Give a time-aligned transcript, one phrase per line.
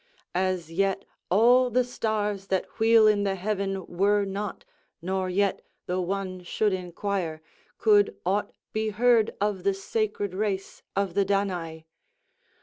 [0.33, 4.65] As yet all the stars that wheel in the heaven were not,
[4.99, 7.39] nor yet, though one should inquire,
[7.77, 11.83] could aught be heard of the sacred race of the Danai.